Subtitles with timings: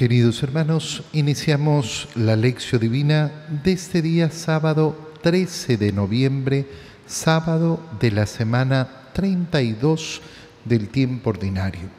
[0.00, 3.30] Queridos hermanos, iniciamos la lección divina
[3.62, 6.66] de este día sábado 13 de noviembre,
[7.06, 10.22] sábado de la semana 32
[10.64, 11.90] del tiempo ordinario.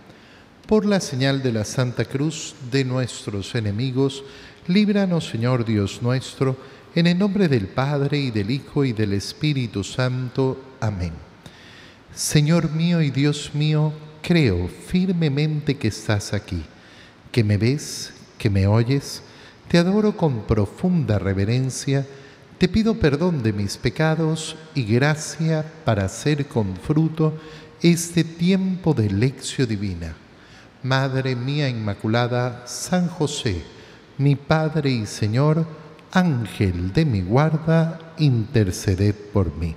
[0.65, 4.23] Por la señal de la Santa Cruz de nuestros enemigos,
[4.65, 6.57] líbranos Señor Dios nuestro,
[6.95, 10.59] en el nombre del Padre y del Hijo y del Espíritu Santo.
[10.79, 11.13] Amén.
[12.15, 13.93] Señor mío y Dios mío,
[14.23, 16.63] creo firmemente que estás aquí
[17.31, 19.23] que me ves, que me oyes,
[19.67, 22.05] te adoro con profunda reverencia,
[22.57, 27.33] te pido perdón de mis pecados y gracia para hacer con fruto
[27.81, 30.15] este tiempo de lección divina.
[30.83, 33.63] Madre mía Inmaculada, San José,
[34.17, 35.65] mi Padre y Señor,
[36.11, 39.75] Ángel de mi guarda, interceded por mí.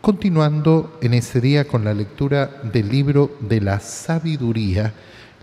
[0.00, 4.92] Continuando en este día con la lectura del libro de la sabiduría,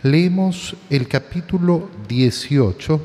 [0.01, 3.01] Leemos el capítulo 18,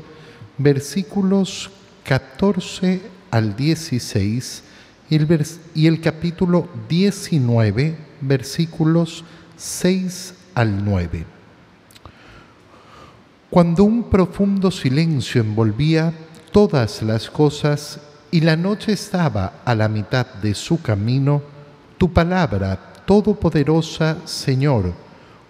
[0.57, 1.69] versículos
[2.05, 3.01] 14
[3.31, 4.63] al 16
[5.09, 9.25] y el, capítulo 19, versículos
[9.57, 11.25] 6 al 9.
[13.49, 16.13] Cuando un profundo silencio envolvía
[16.53, 17.99] todas las cosas
[18.31, 21.41] y la noche estaba a la mitad de su camino,
[21.97, 25.04] tu palabra, todopoderosa Señor,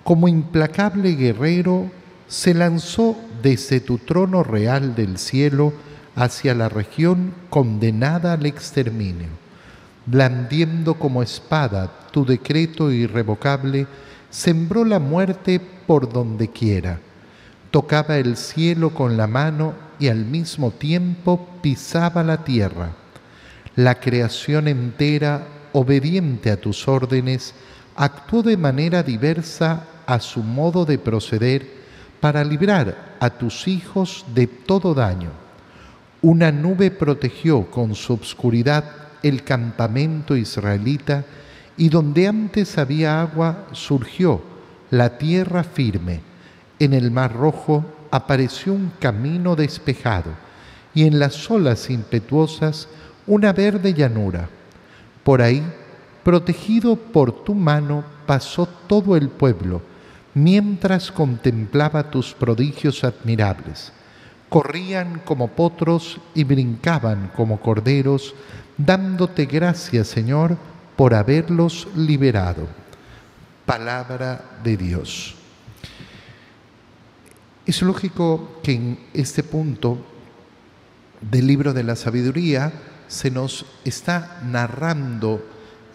[0.06, 1.90] como implacable guerrero,
[2.28, 5.74] se lanzó desde tu trono real del cielo
[6.16, 9.30] hacia la región condenada al exterminio.
[10.06, 13.88] Blandiendo como espada tu decreto irrevocable,
[14.30, 17.00] sembró la muerte por donde quiera.
[17.72, 22.92] Tocaba el cielo con la mano y al mismo tiempo pisaba la tierra.
[23.76, 27.56] La creación entera, obediente a tus órdenes,
[27.96, 31.86] actuó de manera diversa a su modo de proceder
[32.20, 35.30] para librar a tus hijos de todo daño.
[36.22, 38.84] Una nube protegió con su obscuridad
[39.22, 41.24] el campamento israelita
[41.78, 44.42] y donde antes había agua surgió
[44.90, 46.22] la tierra firme.
[46.80, 50.32] En el mar rojo apareció un camino despejado
[50.94, 52.88] y en las olas impetuosas
[53.28, 54.50] una verde llanura.
[55.24, 55.64] Por ahí,
[56.24, 59.82] protegido por tu mano, pasó todo el pueblo
[60.36, 63.92] mientras contemplaba tus prodigios admirables.
[64.50, 68.36] Corrían como potros y brincaban como corderos,
[68.78, 70.58] dándote gracias, Señor,
[70.96, 72.68] por haberlos liberado.
[73.66, 75.36] Palabra de Dios.
[77.66, 79.98] Es lógico que en este punto
[81.22, 82.72] del libro de la sabiduría
[83.08, 85.44] se nos está narrando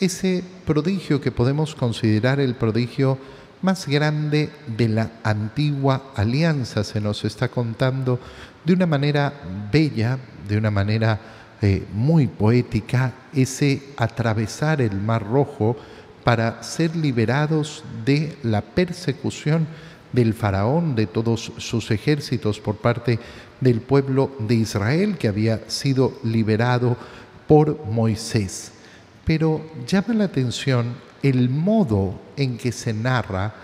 [0.00, 3.19] ese prodigio que podemos considerar el prodigio
[3.62, 6.84] más grande de la antigua alianza.
[6.84, 8.19] Se nos está contando
[8.65, 9.32] de una manera
[9.71, 11.21] bella, de una manera
[11.62, 15.76] eh, muy poética, ese atravesar el Mar Rojo
[16.25, 19.66] para ser liberados de la persecución
[20.12, 23.19] del faraón, de todos sus ejércitos por parte
[23.60, 26.97] del pueblo de Israel que había sido liberado
[27.47, 28.72] por Moisés.
[29.25, 33.54] Pero llama la atención el modo en que se narra,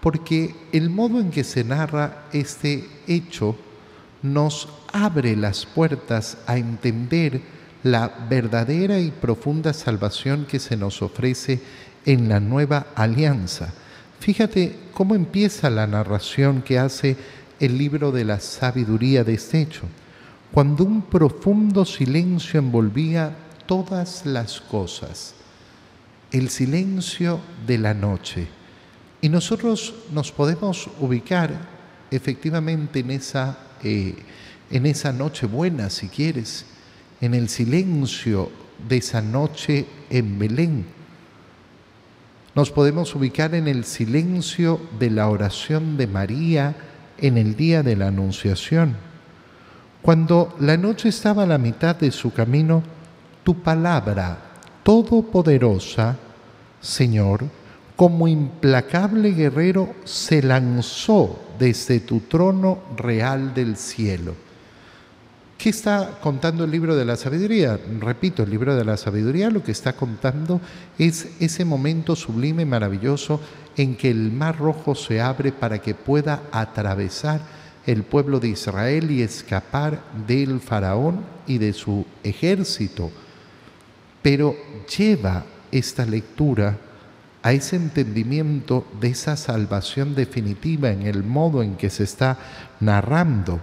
[0.00, 3.56] porque el modo en que se narra este hecho
[4.22, 7.40] nos abre las puertas a entender
[7.82, 11.60] la verdadera y profunda salvación que se nos ofrece
[12.06, 13.72] en la nueva alianza.
[14.20, 17.16] Fíjate cómo empieza la narración que hace
[17.60, 19.82] el libro de la sabiduría de este hecho.
[20.52, 23.36] Cuando un profundo silencio envolvía
[23.66, 25.34] todas las cosas
[26.34, 28.48] el silencio de la noche.
[29.20, 31.52] Y nosotros nos podemos ubicar
[32.10, 34.16] efectivamente en esa, eh,
[34.68, 36.66] en esa noche buena, si quieres,
[37.20, 38.50] en el silencio
[38.88, 40.84] de esa noche en Belén.
[42.56, 46.74] Nos podemos ubicar en el silencio de la oración de María
[47.16, 48.96] en el día de la Anunciación.
[50.02, 52.82] Cuando la noche estaba a la mitad de su camino,
[53.44, 54.50] tu palabra
[54.82, 56.18] todopoderosa
[56.84, 57.44] Señor,
[57.96, 64.34] como implacable guerrero, se lanzó desde tu trono real del cielo.
[65.56, 67.80] ¿Qué está contando el libro de la sabiduría?
[68.00, 70.60] Repito, el libro de la sabiduría lo que está contando
[70.98, 73.40] es ese momento sublime, maravilloso,
[73.78, 77.40] en que el mar rojo se abre para que pueda atravesar
[77.86, 83.10] el pueblo de Israel y escapar del faraón y de su ejército.
[84.20, 84.54] Pero
[84.98, 85.46] lleva
[85.78, 86.78] esta lectura
[87.42, 92.38] a ese entendimiento de esa salvación definitiva en el modo en que se está
[92.80, 93.60] narrando.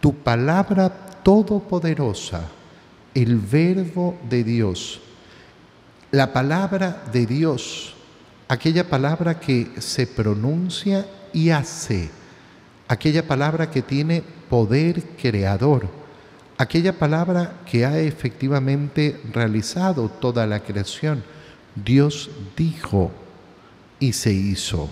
[0.00, 0.88] Tu palabra
[1.22, 2.48] todopoderosa,
[3.14, 5.00] el verbo de Dios,
[6.10, 7.94] la palabra de Dios,
[8.48, 12.08] aquella palabra que se pronuncia y hace,
[12.86, 15.86] aquella palabra que tiene poder creador,
[16.56, 21.22] aquella palabra que ha efectivamente realizado toda la creación.
[21.84, 23.10] Dios dijo
[24.00, 24.88] y se hizo.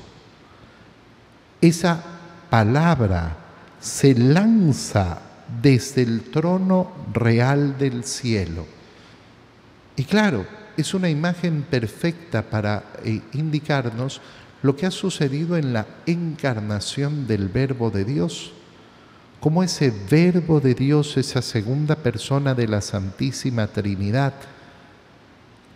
[1.61, 2.03] Esa
[2.50, 3.37] palabra
[3.81, 5.19] se lanza
[5.62, 8.67] desde el trono real del cielo.
[9.97, 10.47] Y claro,
[10.77, 14.21] es una imagen perfecta para eh, indicarnos
[14.62, 18.53] lo que ha sucedido en la encarnación del Verbo de Dios.
[19.41, 24.35] Como ese Verbo de Dios, esa segunda persona de la Santísima Trinidad,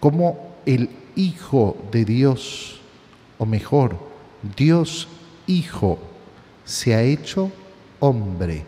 [0.00, 0.90] como el
[1.20, 2.80] Hijo de Dios,
[3.36, 3.98] o mejor,
[4.56, 5.06] Dios
[5.46, 5.98] Hijo,
[6.64, 7.52] se ha hecho
[7.98, 8.64] hombre.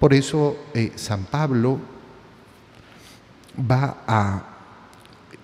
[0.00, 1.78] Por eso eh, San Pablo
[3.58, 4.42] va a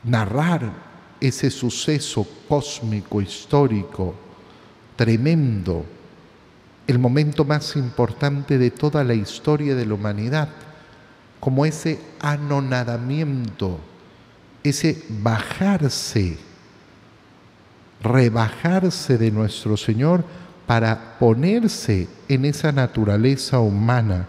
[0.05, 0.73] narrar
[1.21, 4.15] ese suceso cósmico, histórico,
[4.97, 5.85] tremendo,
[6.87, 10.49] el momento más importante de toda la historia de la humanidad,
[11.41, 13.81] como ese anonadamiento,
[14.65, 16.39] ese bajarse,
[18.03, 20.25] rebajarse de nuestro Señor
[20.67, 24.27] para ponerse en esa naturaleza humana.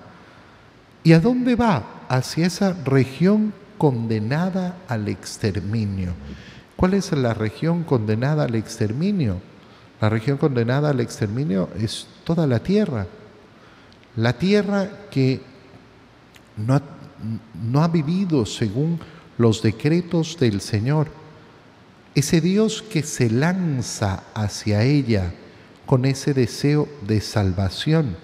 [1.04, 1.84] ¿Y a dónde va?
[2.10, 6.14] Hacia esa región condenada al exterminio.
[6.76, 9.40] ¿Cuál es la región condenada al exterminio?
[10.02, 13.08] La región condenada al exterminio es toda la tierra.
[14.18, 15.42] La tierra que
[16.58, 16.82] no ha,
[17.54, 19.00] no ha vivido según
[19.38, 21.08] los decretos del Señor.
[22.14, 25.34] Ese Dios que se lanza hacia ella
[25.86, 28.16] con ese deseo de salvación,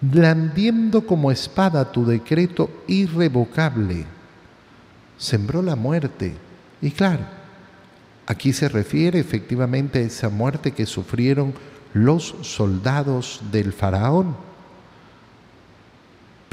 [0.00, 4.06] blandiendo como espada tu decreto irrevocable
[5.16, 6.34] sembró la muerte.
[6.80, 7.24] Y claro,
[8.26, 11.54] aquí se refiere efectivamente a esa muerte que sufrieron
[11.92, 14.36] los soldados del faraón.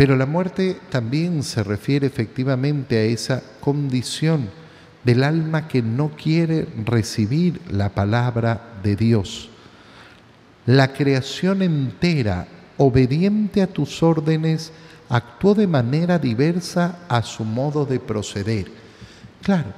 [0.01, 4.49] Pero la muerte también se refiere efectivamente a esa condición
[5.03, 9.51] del alma que no quiere recibir la palabra de Dios.
[10.65, 14.71] La creación entera, obediente a tus órdenes,
[15.07, 18.71] actuó de manera diversa a su modo de proceder.
[19.43, 19.71] Claro,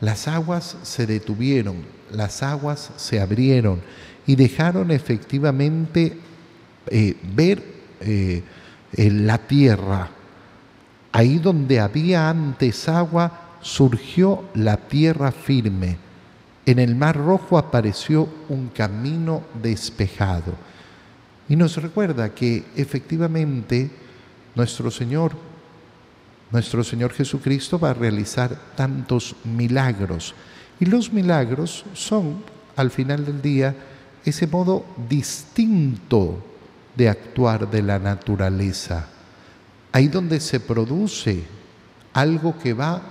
[0.00, 3.82] las aguas se detuvieron, las aguas se abrieron
[4.26, 6.18] y dejaron efectivamente
[6.88, 7.62] eh, ver
[8.00, 8.42] eh,
[8.92, 10.08] la tierra.
[11.12, 15.96] Ahí donde había antes agua, surgió la tierra firme.
[16.66, 20.54] En el mar rojo apareció un camino despejado.
[21.48, 23.90] Y nos recuerda que efectivamente
[24.54, 25.32] nuestro Señor,
[26.52, 30.34] nuestro Señor Jesucristo va a realizar tantos milagros.
[30.78, 32.42] Y los milagros son,
[32.76, 33.74] al final del día,
[34.24, 36.49] ese modo distinto
[36.96, 39.06] de actuar de la naturaleza.
[39.92, 41.44] Ahí donde se produce
[42.12, 43.02] algo que va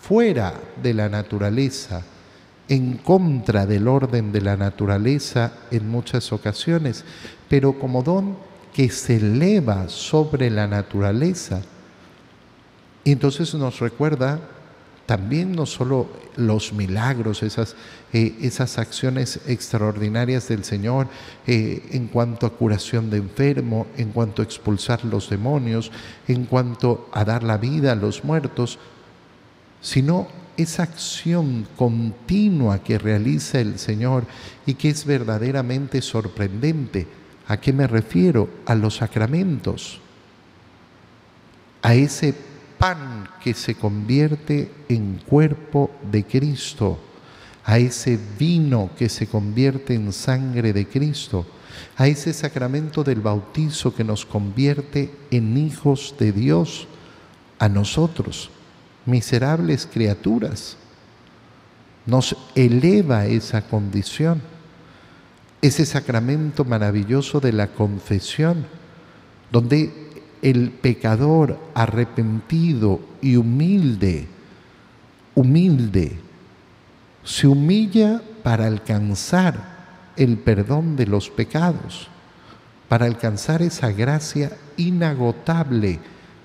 [0.00, 2.02] fuera de la naturaleza,
[2.68, 7.04] en contra del orden de la naturaleza en muchas ocasiones,
[7.48, 8.36] pero como don
[8.72, 11.60] que se eleva sobre la naturaleza.
[13.04, 14.40] Y entonces nos recuerda
[15.06, 17.76] también no solo los milagros, esas,
[18.12, 21.08] eh, esas acciones extraordinarias del Señor
[21.46, 25.90] eh, en cuanto a curación de enfermo, en cuanto a expulsar los demonios,
[26.28, 28.78] en cuanto a dar la vida a los muertos,
[29.80, 34.24] sino esa acción continua que realiza el Señor
[34.66, 37.06] y que es verdaderamente sorprendente
[37.48, 38.48] ¿A qué me refiero?
[38.66, 40.00] A los sacramentos,
[41.82, 42.34] a ese
[42.82, 46.98] pan que se convierte en cuerpo de Cristo,
[47.64, 51.46] a ese vino que se convierte en sangre de Cristo,
[51.96, 56.88] a ese sacramento del bautizo que nos convierte en hijos de Dios,
[57.60, 58.50] a nosotros,
[59.06, 60.76] miserables criaturas.
[62.04, 64.42] Nos eleva esa condición
[65.62, 68.66] ese sacramento maravilloso de la confesión,
[69.52, 70.01] donde
[70.42, 74.26] el pecador arrepentido y humilde,
[75.34, 76.18] humilde,
[77.24, 79.72] se humilla para alcanzar
[80.16, 82.08] el perdón de los pecados,
[82.88, 86.00] para alcanzar esa gracia inagotable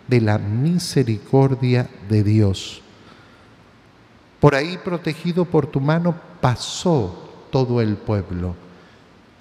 [0.08, 2.82] de la misericordia de Dios.
[4.40, 8.56] Por ahí, protegido por tu mano, pasó todo el pueblo.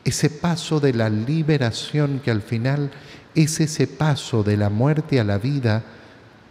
[0.05, 2.91] Ese paso de la liberación que al final
[3.37, 5.85] es ese paso de la muerte a la vida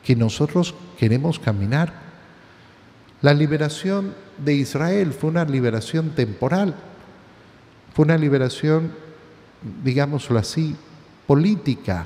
[0.04, 1.92] que nosotros queremos caminar.
[3.22, 6.75] La liberación de Israel fue una liberación temporal,
[7.94, 8.92] fue una liberación,
[9.84, 10.75] digámoslo así,
[11.25, 12.06] política.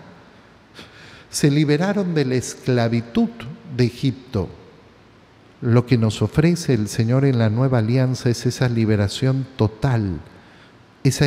[1.29, 3.29] Se liberaron de la esclavitud
[3.75, 4.49] de Egipto.
[5.61, 10.21] Lo que nos ofrece el Señor en la nueva alianza es esa liberación total,
[11.03, 11.25] esa,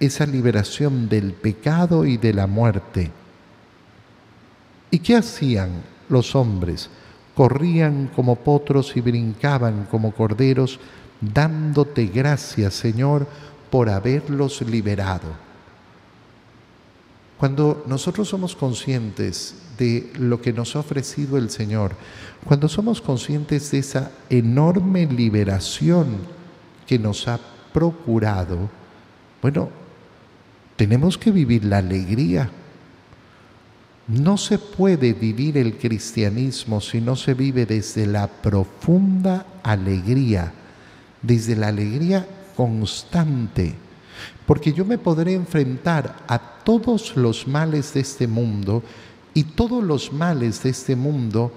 [0.00, 3.10] esa liberación del pecado y de la muerte.
[4.90, 6.90] ¿Y qué hacían los hombres?
[7.34, 10.80] Corrían como potros y brincaban como corderos,
[11.20, 13.26] dándote gracias, Señor,
[13.70, 15.50] por haberlos liberado.
[17.38, 21.92] Cuando nosotros somos conscientes de lo que nos ha ofrecido el Señor,
[22.44, 26.18] cuando somos conscientes de esa enorme liberación
[26.86, 27.38] que nos ha
[27.72, 28.68] procurado,
[29.40, 29.79] bueno,
[30.80, 32.50] tenemos que vivir la alegría
[34.08, 40.54] no se puede vivir el cristianismo si no se vive desde la profunda alegría,
[41.20, 43.74] desde la alegría constante,
[44.46, 48.82] porque yo me podré enfrentar a todos los males de este mundo
[49.34, 51.52] y todos los males de este mundo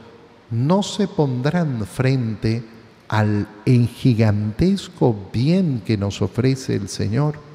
[0.51, 2.61] no se pondrán frente
[3.07, 7.52] al gigantesco bien que nos ofrece el Señor.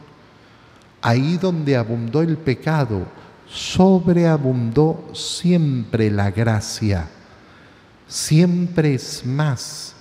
[1.08, 3.06] Ahí donde abundó el pecado,
[3.48, 7.08] sobreabundó siempre la gracia,
[8.06, 9.94] siempre es más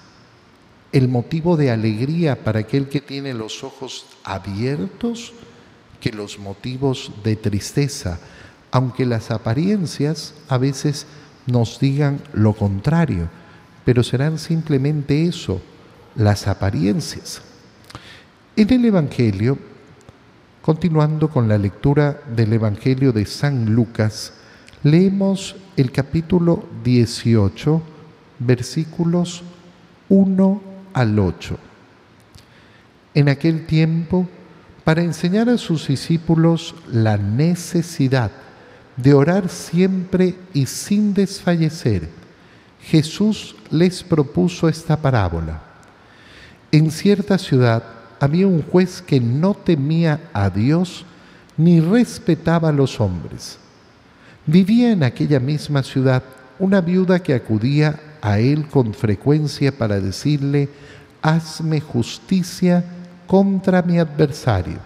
[0.92, 5.32] el motivo de alegría para aquel que tiene los ojos abiertos
[6.02, 8.20] que los motivos de tristeza,
[8.70, 11.06] aunque las apariencias a veces
[11.46, 13.30] nos digan lo contrario,
[13.86, 15.62] pero serán simplemente eso,
[16.18, 17.42] las apariencias.
[18.58, 19.58] En el Evangelio
[20.68, 24.34] Continuando con la lectura del Evangelio de San Lucas,
[24.84, 27.82] leemos el capítulo 18,
[28.40, 29.44] versículos
[30.10, 31.58] 1 al 8.
[33.14, 34.28] En aquel tiempo,
[34.84, 38.32] para enseñar a sus discípulos la necesidad
[38.98, 42.10] de orar siempre y sin desfallecer,
[42.82, 45.62] Jesús les propuso esta parábola.
[46.74, 51.06] En cierta ciudad, había un juez que no temía a Dios
[51.58, 53.58] ni respetaba a los hombres.
[54.46, 56.24] Vivía en aquella misma ciudad
[56.60, 60.70] una viuda que acudía a él con frecuencia para decirle,
[61.22, 62.84] hazme justicia
[63.28, 64.80] contra mi adversario.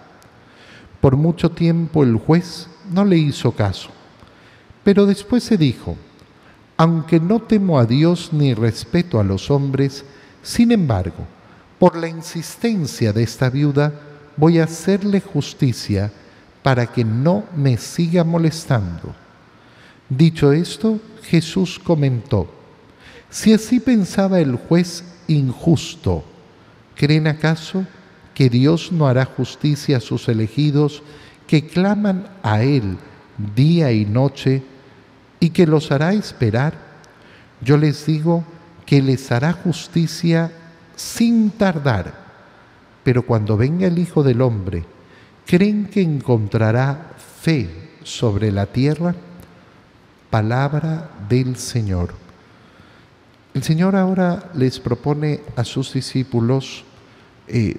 [1.00, 3.90] Por mucho tiempo el juez no le hizo caso,
[4.84, 5.96] pero después se dijo,
[6.76, 10.04] aunque no temo a Dios ni respeto a los hombres,
[10.42, 11.26] sin embargo,
[11.82, 13.92] por la insistencia de esta viuda,
[14.36, 16.12] voy a hacerle justicia
[16.62, 19.12] para que no me siga molestando.
[20.08, 22.48] Dicho esto, Jesús comentó,
[23.30, 26.22] si así pensaba el juez injusto,
[26.94, 27.84] ¿creen acaso
[28.32, 31.02] que Dios no hará justicia a sus elegidos
[31.48, 32.96] que claman a Él
[33.56, 34.62] día y noche
[35.40, 36.74] y que los hará esperar?
[37.60, 38.44] Yo les digo
[38.86, 40.52] que les hará justicia
[40.96, 42.12] sin tardar.
[43.02, 44.84] Pero cuando venga el Hijo del Hombre,
[45.46, 49.14] ¿creen que encontrará fe sobre la tierra?
[50.30, 52.14] Palabra del Señor.
[53.54, 56.84] El Señor ahora les propone a sus discípulos
[57.48, 57.76] eh,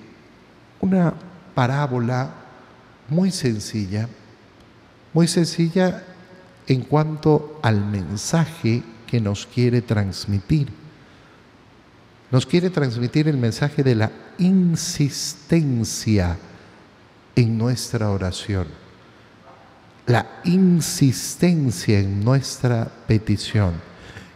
[0.82, 1.14] una
[1.56, 2.30] parábola
[3.10, 4.08] muy sencilla,
[5.14, 6.04] muy sencilla
[6.68, 10.83] en cuanto al mensaje que nos quiere transmitir
[12.34, 16.36] nos quiere transmitir el mensaje de la insistencia
[17.36, 18.66] en nuestra oración,
[20.08, 23.74] la insistencia en nuestra petición.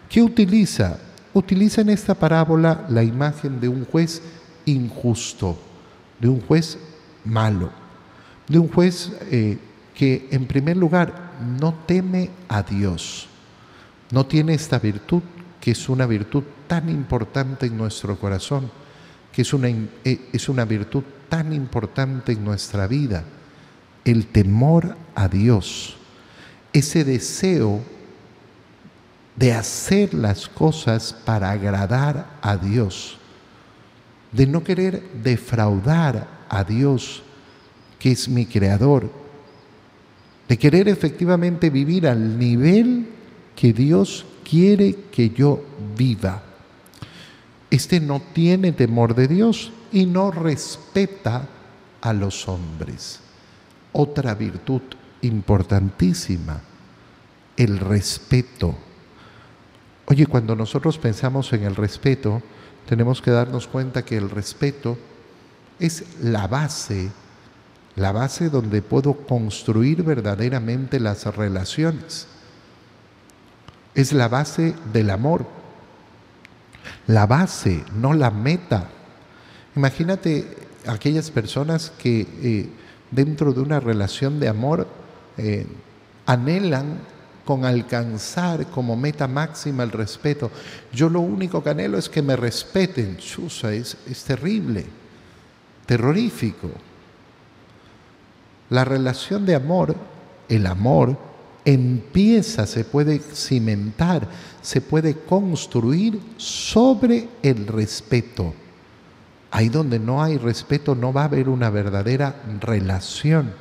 [0.07, 0.99] ¿Qué utiliza?
[1.33, 4.21] Utiliza en esta parábola la imagen de un juez
[4.65, 5.57] injusto,
[6.19, 6.77] de un juez
[7.25, 7.71] malo,
[8.47, 9.57] de un juez eh,
[9.95, 13.27] que en primer lugar no teme a Dios,
[14.11, 15.23] no tiene esta virtud
[15.59, 18.69] que es una virtud tan importante en nuestro corazón,
[19.31, 23.23] que es una, eh, es una virtud tan importante en nuestra vida,
[24.05, 25.97] el temor a Dios,
[26.73, 27.81] ese deseo
[29.35, 33.17] de hacer las cosas para agradar a Dios,
[34.31, 37.21] de no querer defraudar a Dios,
[37.99, 39.11] que es mi creador,
[40.47, 43.07] de querer efectivamente vivir al nivel
[43.55, 45.63] que Dios quiere que yo
[45.97, 46.46] viva.
[47.69, 51.47] Este no tiene temor de Dios y no respeta
[52.01, 53.19] a los hombres.
[53.91, 54.81] Otra virtud
[55.21, 56.61] importantísima,
[57.57, 58.75] el respeto.
[60.05, 62.41] Oye, cuando nosotros pensamos en el respeto,
[62.87, 64.97] tenemos que darnos cuenta que el respeto
[65.79, 67.11] es la base,
[67.95, 72.27] la base donde puedo construir verdaderamente las relaciones.
[73.95, 75.56] Es la base del amor.
[77.07, 78.89] La base, no la meta.
[79.75, 82.69] Imagínate aquellas personas que eh,
[83.11, 84.87] dentro de una relación de amor
[85.37, 85.65] eh,
[86.25, 86.99] anhelan
[87.45, 90.51] con alcanzar como meta máxima el respeto.
[90.91, 93.17] Yo lo único que anhelo es que me respeten.
[93.17, 94.85] Chusa, es, es terrible,
[95.85, 96.69] terrorífico.
[98.69, 99.95] La relación de amor,
[100.49, 101.17] el amor,
[101.67, 104.29] empieza, se puede cimentar,
[104.61, 108.53] se puede construir sobre el respeto.
[109.51, 113.53] Ahí donde no hay respeto no va a haber una verdadera relación.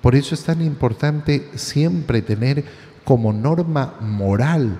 [0.00, 2.64] Por eso es tan importante siempre tener
[3.04, 4.78] como norma moral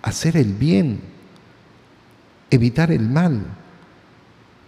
[0.00, 1.00] hacer el bien,
[2.50, 3.42] evitar el mal,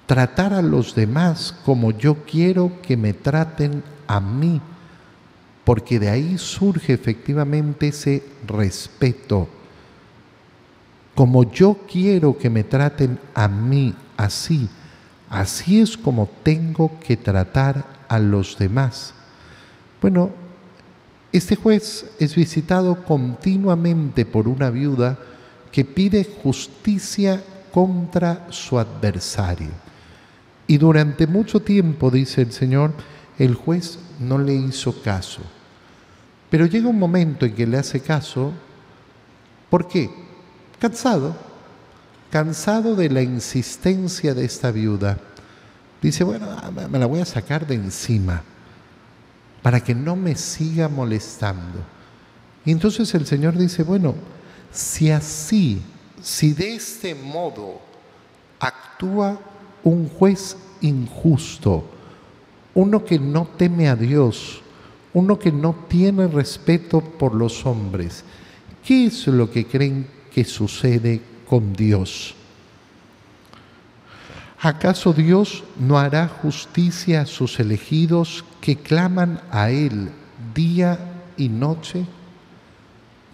[0.05, 4.61] tratar a los demás como yo quiero que me traten a mí,
[5.67, 9.49] porque de ahí surge efectivamente ese respeto.
[11.13, 14.69] Como yo quiero que me traten a mí así,
[15.29, 19.13] así es como tengo que tratar a los demás.
[20.01, 20.31] Bueno,
[21.33, 25.19] este juez es visitado continuamente por una viuda
[25.73, 27.43] que pide justicia
[27.75, 29.73] contra su adversario.
[30.69, 32.93] Y durante mucho tiempo, dice el Señor,
[33.37, 35.43] el juez no le hizo caso.
[36.57, 38.51] Pero llega un momento en que le hace caso,
[39.69, 40.09] ¿por qué?
[40.79, 41.37] Cansado,
[42.31, 45.19] cansado de la insistencia de esta viuda.
[46.01, 46.47] Dice, bueno,
[46.91, 48.43] me la voy a sacar de encima
[49.61, 51.81] para que no me siga molestando.
[52.65, 54.15] Y entonces el Señor dice, bueno,
[54.73, 55.83] si así,
[56.23, 57.83] si de este modo
[58.61, 59.39] actúa
[59.85, 61.85] un juez injusto,
[62.73, 64.63] uno que no teme a Dios,
[65.17, 68.23] uno que no tiene respeto por los hombres,
[68.85, 72.35] ¿qué es lo que creen que sucede con Dios?
[74.61, 80.11] ¿Acaso Dios no hará justicia a sus elegidos que claman a Él
[80.55, 80.99] día
[81.39, 82.05] y noche?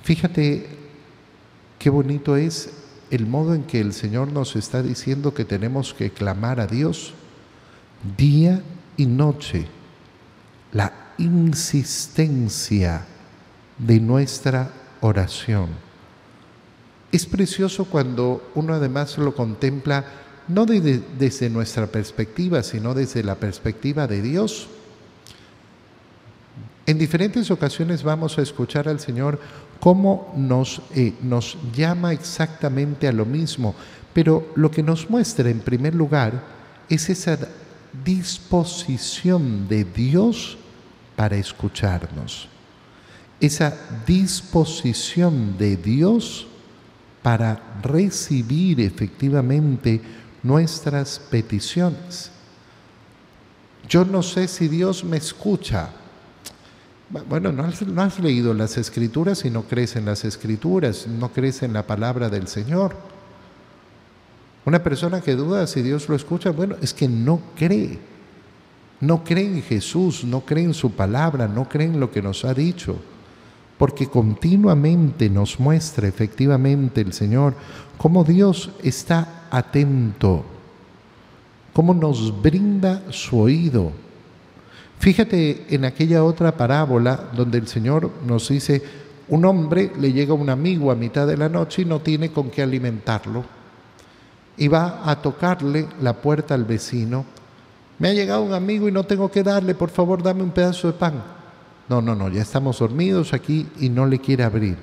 [0.05, 0.69] Fíjate
[1.81, 2.75] qué bonito es
[3.11, 7.13] el modo en que el Señor nos está diciendo que tenemos que clamar a Dios
[8.17, 8.63] día
[8.97, 9.67] y noche.
[10.71, 13.05] La insistencia
[13.79, 14.71] de nuestra
[15.01, 15.71] oración.
[17.11, 20.05] Es precioso cuando uno además lo contempla
[20.49, 24.69] no desde nuestra perspectiva, sino desde la perspectiva de Dios.
[26.85, 29.39] En diferentes ocasiones vamos a escuchar al Señor
[29.79, 33.75] cómo nos, eh, nos llama exactamente a lo mismo,
[34.13, 36.43] pero lo que nos muestra en primer lugar
[36.89, 37.39] es esa
[38.05, 40.59] disposición de Dios
[41.23, 42.49] para escucharnos,
[43.39, 43.73] esa
[44.05, 46.49] disposición de Dios
[47.23, 50.01] para recibir efectivamente
[50.43, 52.33] nuestras peticiones.
[53.89, 55.91] Yo no sé si Dios me escucha.
[57.29, 61.73] Bueno, no has, leído las escrituras y no crees en las escrituras, no crees en
[61.73, 62.97] la palabra del Señor.
[64.65, 68.11] Una persona que duda si Dios lo escucha, bueno, es que no cree.
[69.03, 72.45] No cree en Jesús, no cree en su palabra, no cree en lo que nos
[72.45, 72.97] ha dicho.
[73.77, 77.55] Porque continuamente nos muestra efectivamente el Señor
[77.99, 80.45] cómo Dios está atento,
[81.73, 83.91] cómo nos brinda su oído.
[85.01, 88.85] Fíjate en aquella otra parábola donde el Señor nos dice,
[89.31, 92.51] un hombre le llega un amigo a mitad de la noche y no tiene con
[92.51, 93.43] qué alimentarlo.
[94.57, 97.42] Y va a tocarle la puerta al vecino.
[98.03, 100.89] Me ha llegado un amigo y no tengo que darle, por favor dame un pedazo
[100.89, 101.23] de pan.
[101.89, 104.77] No, no, no, ya estamos dormidos aquí y no le quiere abrir.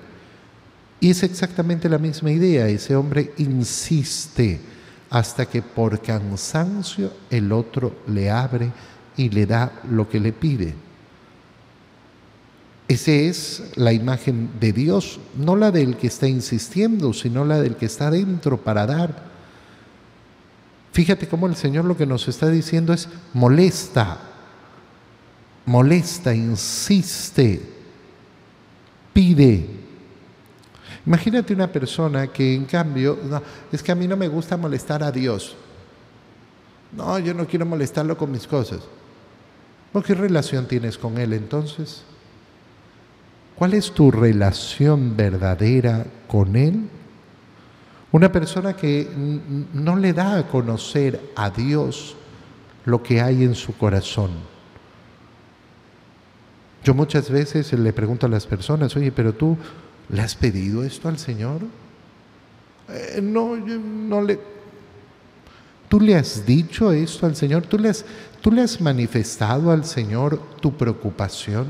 [1.01, 2.69] Y es exactamente la misma idea.
[2.69, 4.61] Ese hombre insiste
[5.09, 8.71] hasta que por cansancio el otro le abre
[9.17, 10.73] y le da lo que le pide.
[12.87, 17.75] Esa es la imagen de Dios, no la del que está insistiendo, sino la del
[17.75, 19.28] que está dentro para dar.
[20.91, 24.17] Fíjate cómo el Señor lo que nos está diciendo es molesta,
[25.65, 27.61] molesta, insiste,
[29.13, 29.67] pide.
[31.05, 33.17] Imagínate una persona que en cambio,
[33.71, 35.55] es que a mí no me gusta molestar a Dios.
[36.91, 38.81] No, yo no quiero molestarlo con mis cosas.
[40.05, 42.03] ¿Qué relación tienes con Él entonces?
[43.55, 46.89] ¿Cuál es tu relación verdadera con Él?
[48.11, 49.07] Una persona que
[49.73, 52.15] no le da a conocer a Dios
[52.85, 54.31] lo que hay en su corazón.
[56.83, 59.57] Yo muchas veces le pregunto a las personas, oye, pero tú
[60.09, 61.61] le has pedido esto al Señor?
[62.89, 64.39] Eh, no, no le...
[65.87, 67.63] ¿Tú le has dicho esto al Señor?
[67.63, 68.05] ¿Tú le, has,
[68.41, 71.67] ¿Tú le has manifestado al Señor tu preocupación?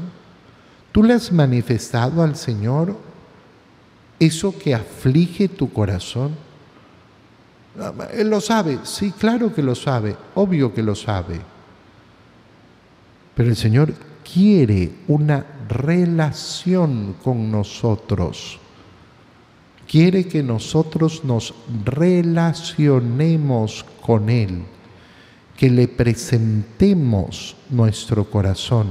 [0.92, 2.98] ¿Tú le has manifestado al Señor
[4.20, 6.36] eso que aflige tu corazón?
[8.14, 11.40] Él lo sabe, sí, claro que lo sabe, obvio que lo sabe.
[13.36, 13.94] Pero el Señor
[14.32, 18.60] quiere una relación con nosotros.
[19.88, 21.54] Quiere que nosotros nos
[21.86, 24.64] relacionemos con Él,
[25.58, 28.88] que le presentemos nuestro corazón,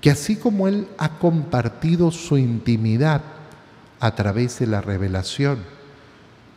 [0.00, 3.37] que así como Él ha compartido su intimidad
[4.00, 5.58] a través de la revelación,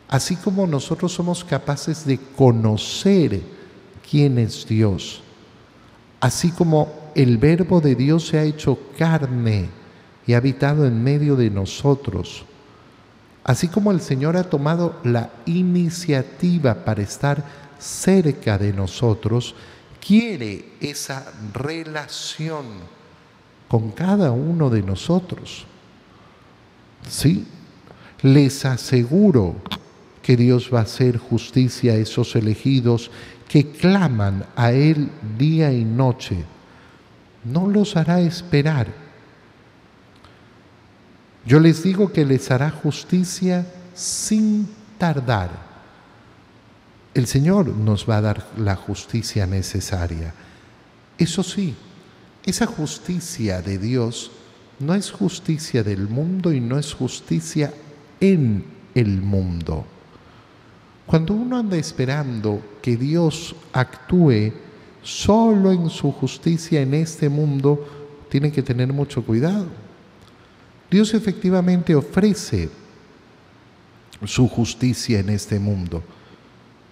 [0.08, 3.42] así como nosotros somos capaces de conocer
[4.08, 5.22] quién es Dios,
[6.20, 9.68] así como el verbo de Dios se ha hecho carne
[10.26, 12.44] y ha habitado en medio de nosotros,
[13.44, 17.44] así como el Señor ha tomado la iniciativa para estar
[17.78, 19.54] cerca de nosotros,
[20.04, 22.66] quiere esa relación
[23.68, 25.66] con cada uno de nosotros.
[27.08, 27.46] Sí,
[28.22, 29.56] les aseguro
[30.22, 33.10] que Dios va a hacer justicia a esos elegidos
[33.48, 36.44] que claman a Él día y noche.
[37.44, 38.86] No los hará esperar.
[41.44, 45.50] Yo les digo que les hará justicia sin tardar.
[47.14, 50.32] El Señor nos va a dar la justicia necesaria.
[51.18, 51.74] Eso sí,
[52.44, 54.30] esa justicia de Dios
[54.82, 57.72] no es justicia del mundo y no es justicia
[58.20, 58.64] en
[58.94, 59.86] el mundo.
[61.06, 64.52] Cuando uno anda esperando que Dios actúe
[65.02, 69.66] solo en su justicia en este mundo, tiene que tener mucho cuidado.
[70.90, 72.68] Dios efectivamente ofrece
[74.24, 76.02] su justicia en este mundo,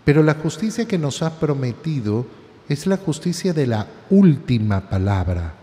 [0.04, 2.26] pero la justicia que nos ha prometido
[2.68, 5.59] es la justicia de la última palabra.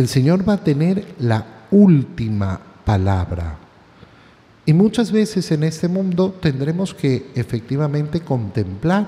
[0.00, 3.58] El Señor va a tener la última palabra.
[4.64, 9.06] Y muchas veces en este mundo tendremos que efectivamente contemplar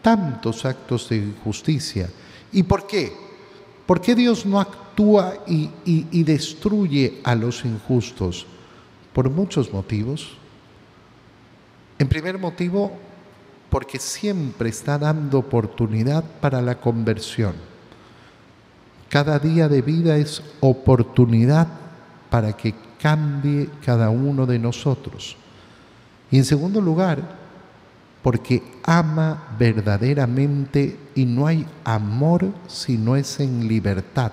[0.00, 2.08] tantos actos de justicia.
[2.50, 3.12] ¿Y por qué?
[3.84, 8.46] ¿Por qué Dios no actúa y destruye a los injustos?
[9.12, 10.30] Por muchos motivos.
[11.98, 12.90] En primer motivo,
[13.68, 17.68] porque siempre está dando oportunidad para la conversión.
[19.10, 21.66] Cada día de vida es oportunidad
[22.30, 25.36] para que cambie cada uno de nosotros.
[26.30, 27.20] Y en segundo lugar,
[28.22, 34.30] porque ama verdaderamente y no hay amor si no es en libertad.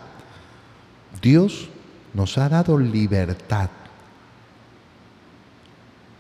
[1.24, 1.70] Dios
[2.14, 3.70] nos ha dado libertad,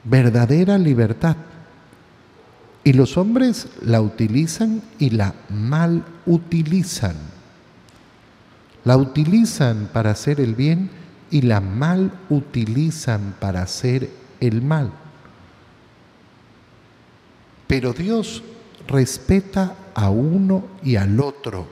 [0.03, 1.35] verdadera libertad.
[2.83, 7.36] Y los hombres la utilizan y la mal utilizan.
[8.83, 10.89] La utilizan para hacer el bien
[11.29, 14.09] y la mal utilizan para hacer
[14.39, 14.91] el mal.
[17.67, 18.43] Pero Dios
[18.87, 21.67] respeta a uno y al otro.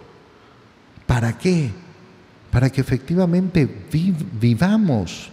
[1.06, 1.72] ¿Para qué?
[2.52, 3.66] Para que efectivamente
[4.40, 5.30] vivamos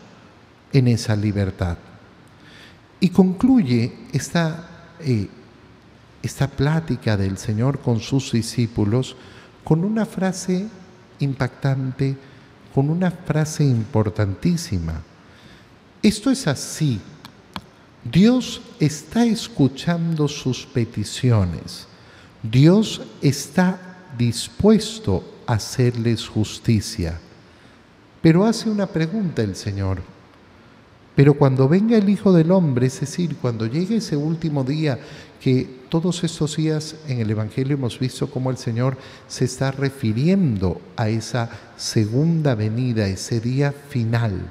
[0.72, 1.78] en esa libertad.
[3.00, 4.68] Y concluye esta,
[5.00, 5.28] eh,
[6.22, 9.16] esta plática del Señor con sus discípulos
[9.64, 10.68] con una frase
[11.24, 12.16] impactante
[12.74, 15.02] con una frase importantísima.
[16.02, 17.00] Esto es así.
[18.04, 21.86] Dios está escuchando sus peticiones.
[22.42, 27.20] Dios está dispuesto a hacerles justicia.
[28.20, 30.02] Pero hace una pregunta el Señor.
[31.14, 34.98] Pero cuando venga el Hijo del Hombre, es decir, cuando llegue ese último día,
[35.42, 40.80] que todos estos días en el Evangelio hemos visto cómo el Señor se está refiriendo
[40.96, 44.50] a esa segunda venida, ese día final.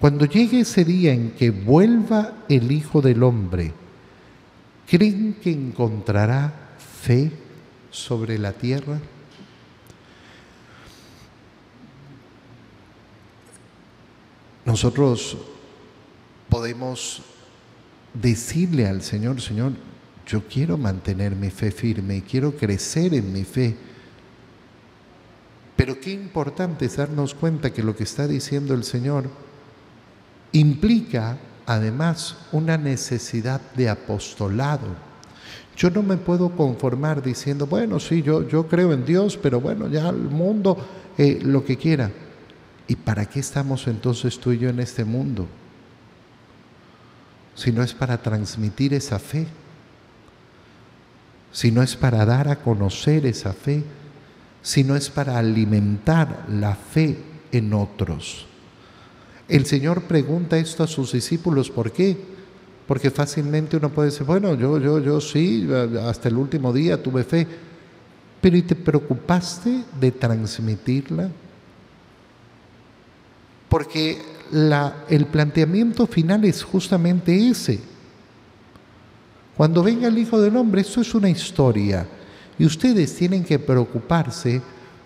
[0.00, 3.72] Cuando llegue ese día en que vuelva el Hijo del Hombre,
[4.86, 7.32] ¿creen que encontrará fe
[7.90, 9.00] sobre la tierra?
[14.68, 15.38] nosotros
[16.50, 17.22] podemos
[18.20, 19.72] decirle al Señor, Señor,
[20.26, 23.76] yo quiero mantener mi fe firme, quiero crecer en mi fe.
[25.76, 29.30] Pero qué importante es darnos cuenta que lo que está diciendo el Señor
[30.52, 35.08] implica además una necesidad de apostolado.
[35.76, 39.88] Yo no me puedo conformar diciendo, bueno, sí, yo, yo creo en Dios, pero bueno,
[39.88, 40.76] ya el mundo,
[41.16, 42.10] eh, lo que quiera.
[42.88, 45.46] ¿Y para qué estamos entonces tú y yo en este mundo?
[47.58, 49.48] Si no es para transmitir esa fe
[51.52, 53.82] si no es para dar a conocer esa fe,
[54.62, 57.16] si no es para alimentar la fe
[57.52, 58.46] en otros.
[59.48, 62.16] El Señor pregunta esto a sus discípulos, ¿por qué?
[62.86, 65.68] Porque fácilmente uno puede decir, bueno, yo, yo, yo sí,
[66.06, 67.46] hasta el último día tuve fe,
[68.40, 71.30] pero ¿y te preocupaste de transmitirla?
[73.68, 74.22] Porque
[75.08, 77.80] el planteamiento final es justamente ese.
[79.56, 82.06] Cuando venga el Hijo del Hombre, esto es una historia.
[82.58, 84.62] Y ustedes tienen que preocuparse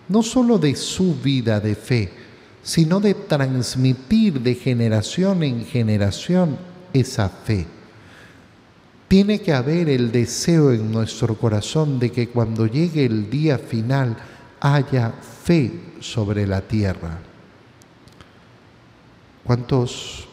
[0.09, 2.11] no solo de su vida de fe,
[2.61, 6.57] sino de transmitir de generación en generación
[6.93, 7.65] esa fe.
[9.07, 14.17] Tiene que haber el deseo en nuestro corazón de que cuando llegue el día final
[14.59, 17.32] haya fe sobre la tierra.
[19.43, 20.27] ¿Cuántos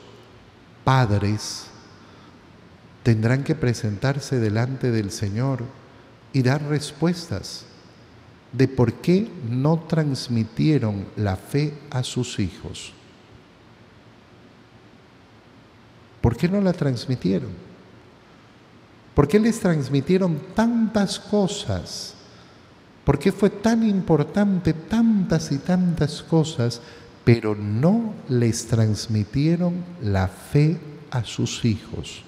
[0.85, 1.67] padres
[3.03, 5.65] tendrán que presentarse delante del Señor
[6.33, 7.65] y dar respuestas
[8.53, 12.93] de por qué no transmitieron la fe a sus hijos.
[16.21, 17.51] ¿Por qué no la transmitieron?
[19.15, 22.15] ¿Por qué les transmitieron tantas cosas?
[23.05, 26.81] ¿Por qué fue tan importante tantas y tantas cosas,
[27.33, 30.79] pero no les transmitieron la fe
[31.13, 32.25] a sus hijos?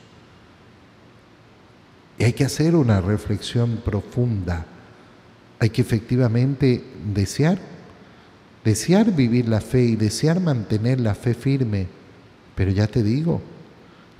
[2.17, 4.65] Y hay que hacer una reflexión profunda.
[5.59, 7.59] Hay que efectivamente desear,
[8.65, 11.89] desear vivir la fe y desear mantener la fe firme.
[12.55, 13.43] Pero ya te digo,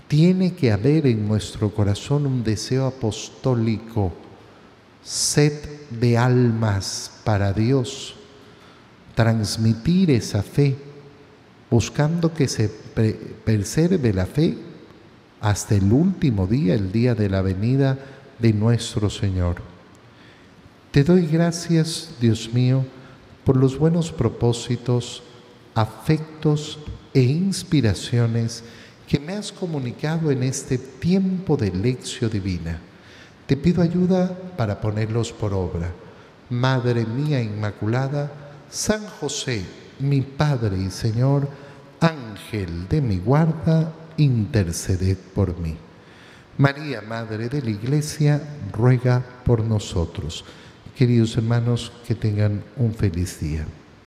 [0.09, 4.13] tiene que haber en nuestro corazón un deseo apostólico,
[5.05, 5.53] sed
[5.91, 8.17] de almas para Dios,
[9.15, 10.77] transmitir esa fe,
[11.71, 14.57] buscando que se preserve la fe
[15.41, 17.99] hasta el último día, el día de la venida
[18.39, 19.57] de nuestro Señor.
[20.91, 22.85] Te doy gracias, Dios mío,
[23.45, 25.23] por los buenos propósitos,
[25.75, 26.79] afectos
[27.15, 28.63] e inspiraciones
[29.09, 32.79] que me has comunicado en este tiempo de lección divina.
[33.47, 35.91] Te pido ayuda para ponerlos por obra.
[36.49, 38.31] Madre mía Inmaculada,
[38.73, 39.63] San José,
[39.99, 41.47] mi Padre y Señor,
[42.01, 45.77] Ángel de mi guarda, interceded por mí.
[46.57, 50.47] María, Madre de la Iglesia, ruega por nosotros.
[50.97, 53.67] Queridos hermanos, que tengan un feliz día.